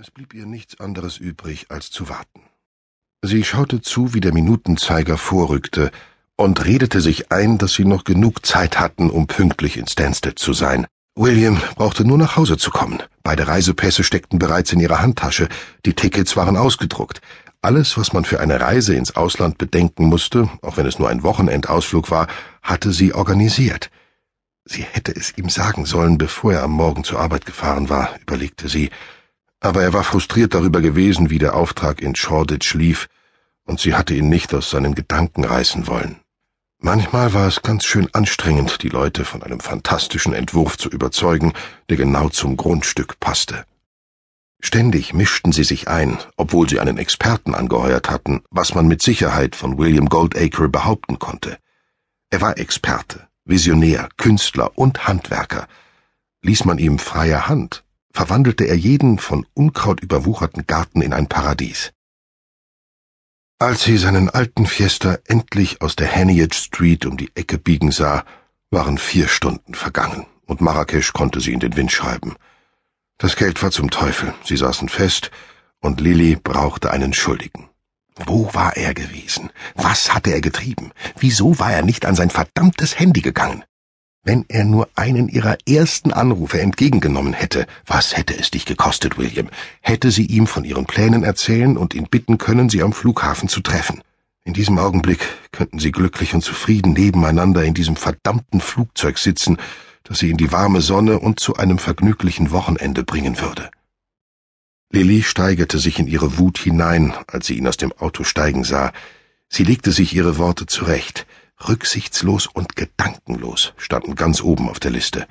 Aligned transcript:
Es 0.00 0.12
blieb 0.12 0.32
ihr 0.32 0.46
nichts 0.46 0.78
anderes 0.78 1.18
übrig, 1.18 1.66
als 1.70 1.90
zu 1.90 2.08
warten. 2.08 2.42
Sie 3.20 3.42
schaute 3.42 3.80
zu, 3.80 4.14
wie 4.14 4.20
der 4.20 4.32
Minutenzeiger 4.32 5.18
vorrückte, 5.18 5.90
und 6.36 6.64
redete 6.64 7.00
sich 7.00 7.32
ein, 7.32 7.58
dass 7.58 7.74
sie 7.74 7.84
noch 7.84 8.04
genug 8.04 8.46
Zeit 8.46 8.78
hatten, 8.78 9.10
um 9.10 9.26
pünktlich 9.26 9.76
in 9.76 9.88
Stansted 9.88 10.38
zu 10.38 10.52
sein. 10.52 10.86
William 11.16 11.60
brauchte 11.74 12.04
nur 12.04 12.16
nach 12.16 12.36
Hause 12.36 12.58
zu 12.58 12.70
kommen. 12.70 13.02
Beide 13.24 13.48
Reisepässe 13.48 14.04
steckten 14.04 14.38
bereits 14.38 14.72
in 14.72 14.78
ihrer 14.78 15.02
Handtasche, 15.02 15.48
die 15.84 15.94
Tickets 15.94 16.36
waren 16.36 16.56
ausgedruckt. 16.56 17.20
Alles, 17.60 17.98
was 17.98 18.12
man 18.12 18.24
für 18.24 18.38
eine 18.38 18.60
Reise 18.60 18.94
ins 18.94 19.16
Ausland 19.16 19.58
bedenken 19.58 20.04
musste, 20.04 20.48
auch 20.62 20.76
wenn 20.76 20.86
es 20.86 21.00
nur 21.00 21.08
ein 21.08 21.24
Wochenendausflug 21.24 22.12
war, 22.12 22.28
hatte 22.62 22.92
sie 22.92 23.14
organisiert. 23.14 23.90
Sie 24.64 24.82
hätte 24.82 25.10
es 25.16 25.36
ihm 25.36 25.48
sagen 25.48 25.86
sollen, 25.86 26.18
bevor 26.18 26.52
er 26.52 26.62
am 26.62 26.70
Morgen 26.70 27.02
zur 27.02 27.18
Arbeit 27.18 27.46
gefahren 27.46 27.88
war, 27.88 28.14
überlegte 28.20 28.68
sie, 28.68 28.90
aber 29.60 29.82
er 29.82 29.92
war 29.92 30.04
frustriert 30.04 30.54
darüber 30.54 30.80
gewesen, 30.80 31.30
wie 31.30 31.38
der 31.38 31.54
Auftrag 31.54 32.00
in 32.00 32.14
Shoreditch 32.14 32.74
lief, 32.74 33.08
und 33.64 33.80
sie 33.80 33.94
hatte 33.94 34.14
ihn 34.14 34.28
nicht 34.28 34.54
aus 34.54 34.70
seinen 34.70 34.94
Gedanken 34.94 35.44
reißen 35.44 35.86
wollen. 35.86 36.20
Manchmal 36.80 37.34
war 37.34 37.48
es 37.48 37.62
ganz 37.62 37.84
schön 37.84 38.08
anstrengend, 38.14 38.82
die 38.82 38.88
Leute 38.88 39.24
von 39.24 39.42
einem 39.42 39.58
fantastischen 39.58 40.32
Entwurf 40.32 40.78
zu 40.78 40.88
überzeugen, 40.88 41.52
der 41.88 41.96
genau 41.96 42.28
zum 42.28 42.56
Grundstück 42.56 43.18
passte. 43.18 43.64
Ständig 44.60 45.12
mischten 45.12 45.52
sie 45.52 45.64
sich 45.64 45.88
ein, 45.88 46.18
obwohl 46.36 46.68
sie 46.68 46.78
einen 46.78 46.98
Experten 46.98 47.54
angeheuert 47.54 48.10
hatten, 48.10 48.42
was 48.50 48.74
man 48.74 48.86
mit 48.86 49.02
Sicherheit 49.02 49.56
von 49.56 49.76
William 49.76 50.08
Goldacre 50.08 50.68
behaupten 50.68 51.18
konnte. 51.18 51.58
Er 52.30 52.40
war 52.40 52.58
Experte, 52.58 53.28
Visionär, 53.44 54.08
Künstler 54.16 54.76
und 54.76 55.06
Handwerker. 55.08 55.66
Ließ 56.42 56.64
man 56.64 56.78
ihm 56.78 56.98
freie 56.98 57.48
Hand, 57.48 57.84
verwandelte 58.12 58.64
er 58.64 58.76
jeden 58.76 59.18
von 59.18 59.46
Unkraut 59.54 60.00
überwucherten 60.00 60.66
Garten 60.66 61.02
in 61.02 61.12
ein 61.12 61.28
Paradies. 61.28 61.92
Als 63.60 63.82
sie 63.82 63.96
seinen 63.96 64.30
alten 64.30 64.66
Fiesta 64.66 65.18
endlich 65.26 65.82
aus 65.82 65.96
der 65.96 66.14
Haniage 66.14 66.54
Street 66.54 67.06
um 67.06 67.16
die 67.16 67.30
Ecke 67.34 67.58
biegen 67.58 67.90
sah, 67.90 68.24
waren 68.70 68.98
vier 68.98 69.28
Stunden 69.28 69.74
vergangen, 69.74 70.26
und 70.46 70.60
Marrakesch 70.60 71.12
konnte 71.12 71.40
sie 71.40 71.52
in 71.52 71.60
den 71.60 71.76
Wind 71.76 71.90
schreiben. 71.90 72.36
Das 73.18 73.34
Geld 73.34 73.60
war 73.62 73.72
zum 73.72 73.90
Teufel, 73.90 74.32
sie 74.44 74.56
saßen 74.56 74.88
fest, 74.88 75.32
und 75.80 76.00
Lilly 76.00 76.36
brauchte 76.36 76.92
einen 76.92 77.12
Schuldigen. 77.12 77.68
Wo 78.26 78.52
war 78.54 78.76
er 78.76 78.94
gewesen? 78.94 79.50
Was 79.74 80.14
hatte 80.14 80.30
er 80.30 80.40
getrieben? 80.40 80.92
Wieso 81.18 81.58
war 81.58 81.72
er 81.72 81.82
nicht 81.82 82.06
an 82.06 82.14
sein 82.14 82.30
verdammtes 82.30 82.98
Handy 82.98 83.20
gegangen? 83.22 83.64
Wenn 84.24 84.44
er 84.48 84.64
nur 84.64 84.88
einen 84.94 85.28
ihrer 85.28 85.56
ersten 85.66 86.12
Anrufe 86.12 86.60
entgegengenommen 86.60 87.32
hätte, 87.32 87.66
was 87.86 88.16
hätte 88.16 88.38
es 88.38 88.50
dich 88.50 88.66
gekostet, 88.66 89.16
William? 89.16 89.48
Hätte 89.80 90.10
sie 90.10 90.26
ihm 90.26 90.46
von 90.46 90.64
ihren 90.64 90.86
Plänen 90.86 91.24
erzählen 91.24 91.76
und 91.76 91.94
ihn 91.94 92.08
bitten 92.10 92.36
können, 92.36 92.68
sie 92.68 92.82
am 92.82 92.92
Flughafen 92.92 93.48
zu 93.48 93.60
treffen. 93.60 94.02
In 94.44 94.54
diesem 94.54 94.78
Augenblick 94.78 95.20
könnten 95.52 95.78
sie 95.78 95.92
glücklich 95.92 96.34
und 96.34 96.42
zufrieden 96.42 96.92
nebeneinander 96.94 97.64
in 97.64 97.74
diesem 97.74 97.96
verdammten 97.96 98.60
Flugzeug 98.60 99.18
sitzen, 99.18 99.58
das 100.04 100.18
sie 100.18 100.30
in 100.30 100.36
die 100.36 100.52
warme 100.52 100.80
Sonne 100.80 101.18
und 101.18 101.38
zu 101.38 101.56
einem 101.56 101.78
vergnüglichen 101.78 102.50
Wochenende 102.50 103.04
bringen 103.04 103.40
würde. 103.40 103.70
Lilly 104.90 105.22
steigerte 105.22 105.78
sich 105.78 105.98
in 105.98 106.06
ihre 106.06 106.38
Wut 106.38 106.58
hinein, 106.58 107.12
als 107.26 107.46
sie 107.46 107.58
ihn 107.58 107.68
aus 107.68 107.76
dem 107.76 107.92
Auto 107.92 108.24
steigen 108.24 108.64
sah. 108.64 108.92
Sie 109.50 109.64
legte 109.64 109.92
sich 109.92 110.14
ihre 110.14 110.38
Worte 110.38 110.64
zurecht. 110.64 111.26
Rücksichtslos 111.66 112.46
und 112.46 112.76
gedankenlos 112.76 113.74
standen 113.76 114.14
ganz 114.14 114.42
oben 114.42 114.68
auf 114.68 114.78
der 114.78 114.90
Liste. 114.90 115.26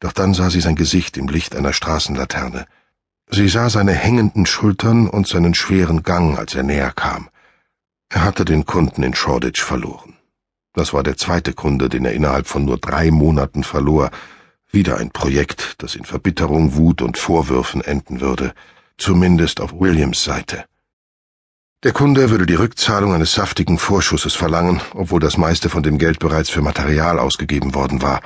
Doch 0.00 0.12
dann 0.12 0.34
sah 0.34 0.50
sie 0.50 0.60
sein 0.60 0.76
Gesicht 0.76 1.16
im 1.16 1.28
Licht 1.28 1.56
einer 1.56 1.72
Straßenlaterne. 1.72 2.66
Sie 3.28 3.48
sah 3.48 3.70
seine 3.70 3.92
hängenden 3.92 4.46
Schultern 4.46 5.08
und 5.08 5.26
seinen 5.26 5.54
schweren 5.54 6.02
Gang, 6.02 6.38
als 6.38 6.54
er 6.54 6.62
näher 6.62 6.92
kam. 6.92 7.28
Er 8.08 8.22
hatte 8.22 8.44
den 8.44 8.64
Kunden 8.64 9.02
in 9.02 9.14
Shoreditch 9.14 9.62
verloren. 9.62 10.16
Das 10.74 10.92
war 10.92 11.02
der 11.02 11.16
zweite 11.16 11.52
Kunde, 11.54 11.88
den 11.88 12.04
er 12.04 12.12
innerhalb 12.12 12.46
von 12.46 12.64
nur 12.64 12.78
drei 12.78 13.10
Monaten 13.10 13.64
verlor. 13.64 14.10
Wieder 14.70 14.98
ein 14.98 15.10
Projekt, 15.10 15.76
das 15.78 15.94
in 15.94 16.04
Verbitterung, 16.04 16.76
Wut 16.76 17.02
und 17.02 17.18
Vorwürfen 17.18 17.80
enden 17.80 18.20
würde. 18.20 18.54
Zumindest 18.98 19.60
auf 19.60 19.72
Williams 19.72 20.22
Seite. 20.22 20.66
Der 21.86 21.92
Kunde 21.92 22.30
würde 22.30 22.46
die 22.46 22.56
Rückzahlung 22.56 23.14
eines 23.14 23.34
saftigen 23.34 23.78
Vorschusses 23.78 24.34
verlangen, 24.34 24.80
obwohl 24.92 25.20
das 25.20 25.36
meiste 25.36 25.68
von 25.68 25.84
dem 25.84 25.98
Geld 25.98 26.18
bereits 26.18 26.50
für 26.50 26.60
Material 26.60 27.20
ausgegeben 27.20 27.76
worden 27.76 28.02
war. 28.02 28.22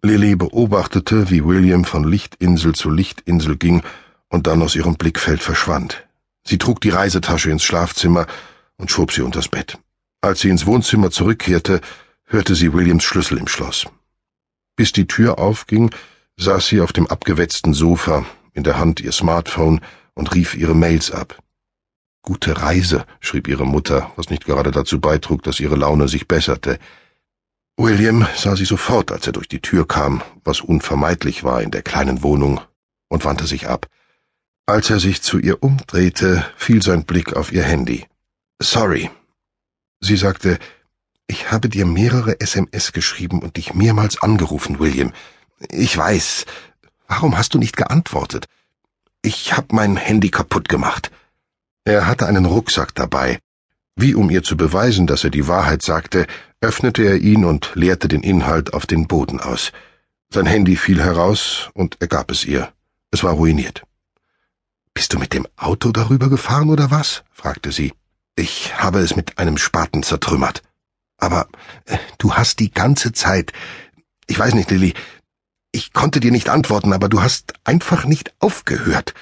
Lilly 0.00 0.34
beobachtete, 0.34 1.28
wie 1.28 1.44
William 1.44 1.84
von 1.84 2.04
Lichtinsel 2.04 2.74
zu 2.74 2.88
Lichtinsel 2.88 3.58
ging 3.58 3.82
und 4.30 4.46
dann 4.46 4.62
aus 4.62 4.74
ihrem 4.74 4.94
Blickfeld 4.94 5.42
verschwand. 5.42 6.06
Sie 6.42 6.56
trug 6.56 6.80
die 6.80 6.88
Reisetasche 6.88 7.50
ins 7.50 7.64
Schlafzimmer 7.64 8.26
und 8.78 8.90
schob 8.90 9.12
sie 9.12 9.20
unters 9.20 9.48
Bett. 9.48 9.76
Als 10.22 10.40
sie 10.40 10.48
ins 10.48 10.64
Wohnzimmer 10.64 11.10
zurückkehrte, 11.10 11.82
hörte 12.24 12.54
sie 12.54 12.72
Williams 12.72 13.04
Schlüssel 13.04 13.36
im 13.36 13.46
Schloss. 13.46 13.84
Bis 14.74 14.92
die 14.92 15.06
Tür 15.06 15.38
aufging, 15.38 15.90
saß 16.38 16.66
sie 16.66 16.80
auf 16.80 16.94
dem 16.94 17.06
abgewetzten 17.08 17.74
Sofa, 17.74 18.24
in 18.54 18.64
der 18.64 18.78
Hand 18.78 19.00
ihr 19.00 19.12
Smartphone 19.12 19.82
und 20.14 20.34
rief 20.34 20.54
ihre 20.54 20.74
Mails 20.74 21.10
ab. 21.10 21.36
Gute 22.26 22.60
Reise, 22.60 23.06
schrieb 23.20 23.46
ihre 23.46 23.64
Mutter, 23.64 24.10
was 24.16 24.30
nicht 24.30 24.44
gerade 24.44 24.72
dazu 24.72 25.00
beitrug, 25.00 25.44
dass 25.44 25.60
ihre 25.60 25.76
Laune 25.76 26.08
sich 26.08 26.26
besserte. 26.26 26.80
William 27.76 28.26
sah 28.36 28.56
sie 28.56 28.64
sofort, 28.64 29.12
als 29.12 29.28
er 29.28 29.32
durch 29.32 29.46
die 29.46 29.60
Tür 29.60 29.86
kam, 29.86 30.22
was 30.42 30.60
unvermeidlich 30.60 31.44
war 31.44 31.62
in 31.62 31.70
der 31.70 31.82
kleinen 31.82 32.24
Wohnung, 32.24 32.60
und 33.08 33.24
wandte 33.24 33.46
sich 33.46 33.68
ab. 33.68 33.86
Als 34.66 34.90
er 34.90 34.98
sich 34.98 35.22
zu 35.22 35.38
ihr 35.38 35.62
umdrehte, 35.62 36.44
fiel 36.56 36.82
sein 36.82 37.04
Blick 37.04 37.36
auf 37.36 37.52
ihr 37.52 37.62
Handy. 37.62 38.04
Sorry. 38.60 39.08
Sie 40.00 40.16
sagte, 40.16 40.58
ich 41.28 41.52
habe 41.52 41.68
dir 41.68 41.86
mehrere 41.86 42.40
SMS 42.40 42.92
geschrieben 42.92 43.40
und 43.40 43.56
dich 43.56 43.72
mehrmals 43.72 44.20
angerufen, 44.20 44.80
William. 44.80 45.12
Ich 45.70 45.96
weiß. 45.96 46.44
Warum 47.06 47.38
hast 47.38 47.54
du 47.54 47.58
nicht 47.58 47.76
geantwortet? 47.76 48.46
Ich 49.22 49.56
hab 49.56 49.72
mein 49.72 49.96
Handy 49.96 50.30
kaputt 50.30 50.68
gemacht. 50.68 51.12
Er 51.86 52.08
hatte 52.08 52.26
einen 52.26 52.46
Rucksack 52.46 52.96
dabei. 52.96 53.38
Wie 53.94 54.16
um 54.16 54.28
ihr 54.28 54.42
zu 54.42 54.56
beweisen, 54.56 55.06
dass 55.06 55.22
er 55.22 55.30
die 55.30 55.46
Wahrheit 55.46 55.82
sagte, 55.82 56.26
öffnete 56.60 57.04
er 57.04 57.18
ihn 57.18 57.44
und 57.44 57.70
leerte 57.76 58.08
den 58.08 58.24
Inhalt 58.24 58.74
auf 58.74 58.86
den 58.86 59.06
Boden 59.06 59.38
aus. 59.38 59.70
Sein 60.28 60.46
Handy 60.46 60.74
fiel 60.74 61.00
heraus 61.00 61.70
und 61.74 61.96
er 62.00 62.08
gab 62.08 62.32
es 62.32 62.44
ihr. 62.44 62.72
Es 63.12 63.22
war 63.22 63.34
ruiniert. 63.34 63.84
Bist 64.94 65.12
du 65.12 65.18
mit 65.20 65.32
dem 65.32 65.46
Auto 65.54 65.92
darüber 65.92 66.28
gefahren 66.28 66.70
oder 66.70 66.90
was? 66.90 67.22
fragte 67.30 67.70
sie. 67.70 67.94
Ich 68.34 68.76
habe 68.76 68.98
es 68.98 69.14
mit 69.14 69.38
einem 69.38 69.56
Spaten 69.56 70.02
zertrümmert. 70.02 70.62
Aber 71.18 71.46
äh, 71.84 71.98
du 72.18 72.34
hast 72.34 72.58
die 72.58 72.72
ganze 72.72 73.12
Zeit. 73.12 73.52
Ich 74.26 74.36
weiß 74.36 74.54
nicht, 74.54 74.72
Lilly. 74.72 74.94
Ich 75.70 75.92
konnte 75.92 76.18
dir 76.18 76.32
nicht 76.32 76.48
antworten, 76.48 76.92
aber 76.92 77.08
du 77.08 77.22
hast 77.22 77.54
einfach 77.62 78.06
nicht 78.06 78.34
aufgehört 78.40 79.14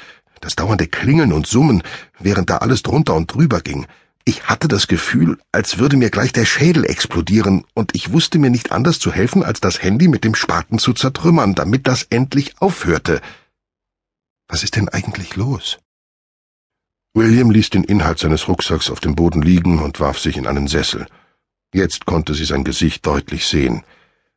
das 0.44 0.56
dauernde 0.56 0.87
Klingeln 0.87 1.32
und 1.32 1.47
Summen, 1.47 1.82
während 2.19 2.50
da 2.50 2.59
alles 2.59 2.82
drunter 2.82 3.15
und 3.15 3.32
drüber 3.32 3.60
ging. 3.60 3.87
Ich 4.27 4.44
hatte 4.44 4.69
das 4.69 4.87
Gefühl, 4.87 5.38
als 5.53 5.78
würde 5.78 5.97
mir 5.97 6.10
gleich 6.10 6.32
der 6.32 6.44
Schädel 6.44 6.84
explodieren, 6.84 7.65
und 7.75 7.94
ich 7.94 8.12
wusste 8.12 8.38
mir 8.38 8.50
nicht 8.50 8.71
anders 8.72 8.99
zu 8.99 9.12
helfen, 9.12 9.43
als 9.43 9.60
das 9.60 9.82
Handy 9.82 10.09
mit 10.09 10.25
dem 10.25 10.34
Spaten 10.34 10.78
zu 10.78 10.93
zertrümmern, 10.93 11.55
damit 11.55 11.87
das 11.87 12.05
endlich 12.05 12.55
aufhörte. 12.60 13.21
Was 14.49 14.62
ist 14.62 14.77
denn 14.77 14.88
eigentlich 14.88 15.37
los? 15.37 15.78
William 17.15 17.50
ließ 17.50 17.71
den 17.71 17.84
Inhalt 17.84 18.19
seines 18.19 18.49
Rucksacks 18.49 18.91
auf 18.91 19.00
dem 19.00 19.15
Boden 19.15 19.41
liegen 19.41 19.78
und 19.78 20.00
warf 20.00 20.19
sich 20.19 20.37
in 20.37 20.47
einen 20.47 20.69
Sessel. 20.69 21.06
Jetzt 21.72 22.06
konnte 22.06 22.34
sie 22.34 22.44
sein 22.44 22.65
Gesicht 22.65 23.06
deutlich 23.06 23.47
sehen. 23.47 23.82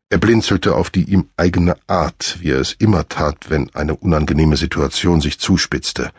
Er 0.09 0.19
blinzelte 0.19 0.75
auf 0.75 0.89
die 0.89 1.03
ihm 1.03 1.29
eigene 1.35 1.75
Art, 1.87 2.37
wie 2.39 2.51
er 2.51 2.61
es 2.61 2.73
immer 2.73 3.09
tat, 3.09 3.49
wenn 3.49 3.73
eine 3.75 3.95
unangenehme 3.95 4.55
Situation 4.55 5.19
sich 5.19 5.39
zuspitzte. 5.39 6.11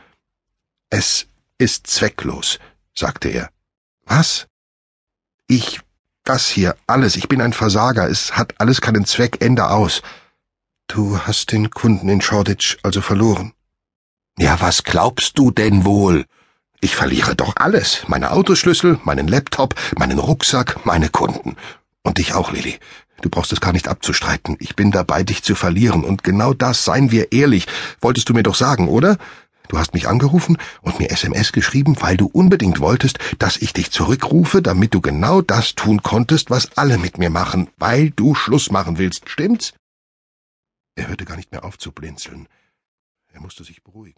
Es 0.91 1.26
ist 1.56 1.87
zwecklos, 1.87 2.58
sagte 2.94 3.29
er. 3.29 3.50
Was? 4.05 4.46
Ich, 5.46 5.81
das 6.25 6.49
hier, 6.49 6.76
alles, 6.87 7.17
ich 7.17 7.29
bin 7.29 7.40
ein 7.40 7.55
Versager, 7.55 8.08
es 8.08 8.37
hat 8.37 8.61
alles 8.61 8.82
keinen 8.82 9.06
Zweck, 9.06 9.43
Ende 9.43 9.70
aus. 9.70 10.02
Du 10.87 11.19
hast 11.20 11.52
den 11.52 11.70
Kunden 11.70 12.08
in 12.11 12.20
Shoreditch 12.20 12.79
also 12.82 13.00
verloren. 13.00 13.55
Ja, 14.38 14.61
was 14.61 14.84
glaubst 14.84 15.38
du 15.38 15.50
denn 15.50 15.84
wohl? 15.84 16.26
Ich 16.81 16.94
verliere 16.94 17.34
doch 17.34 17.56
alles, 17.56 18.05
meine 18.06 18.31
Autoschlüssel, 18.31 19.00
meinen 19.02 19.29
Laptop, 19.29 19.75
meinen 19.96 20.19
Rucksack, 20.19 20.84
meine 20.84 21.08
Kunden. 21.08 21.56
Und 22.02 22.19
dich 22.19 22.34
auch, 22.34 22.52
Lilly. 22.52 22.79
Du 23.20 23.31
brauchst 23.31 23.53
es 23.53 23.61
gar 23.61 23.73
nicht 23.73 23.88
abzustreiten. 23.88 24.56
Ich 24.61 24.76
bin 24.76 24.91
dabei, 24.91 25.25
dich 25.25 25.43
zu 25.43 25.55
verlieren. 25.55 26.05
Und 26.05 26.23
genau 26.23 26.55
das, 26.55 26.85
seien 26.85 27.11
wir 27.11 27.32
ehrlich, 27.32 27.67
wolltest 28.00 28.29
du 28.29 28.35
mir 28.35 28.43
doch 28.43 28.55
sagen, 28.55 28.88
oder? 28.88 29.19
Du 29.69 29.76
hast 29.79 29.93
mich 29.93 30.09
angerufen 30.09 30.56
und 30.81 30.99
mir 30.99 31.11
SMS 31.11 31.53
geschrieben, 31.53 31.97
weil 32.00 32.17
du 32.17 32.26
unbedingt 32.26 32.81
wolltest, 32.81 33.19
dass 33.38 33.59
ich 33.59 33.75
dich 33.75 33.91
zurückrufe, 33.91 34.62
damit 34.62 34.94
du 34.94 35.00
genau 35.00 35.43
das 35.43 35.75
tun 35.75 36.03
konntest, 36.03 36.49
was 36.49 36.76
alle 36.79 36.97
mit 36.97 37.19
mir 37.19 37.29
machen, 37.29 37.69
weil 37.76 38.11
du 38.11 38.35
Schluss 38.35 38.70
machen 38.70 38.97
willst, 38.97 39.29
stimmt's? 39.29 39.75
Er 40.94 41.09
hörte 41.09 41.26
gar 41.26 41.37
nicht 41.37 41.53
mehr 41.53 41.65
auf 41.65 41.76
zu 41.76 41.93
blinzeln. 41.93 42.49
Er 43.31 43.41
musste 43.41 43.62
sich 43.62 43.82
beruhigen. 43.82 44.17